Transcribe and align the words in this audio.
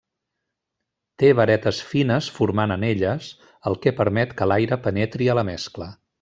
Té 1.23 1.29
varetes 1.39 1.81
fines 1.89 2.29
formant 2.37 2.73
anelles, 2.77 3.29
el 3.73 3.79
que 3.85 3.95
permet 4.01 4.35
que 4.41 4.49
l'aire 4.53 4.81
penetri 4.89 5.29
a 5.35 5.39
la 5.43 5.45
mescla. 5.55 5.93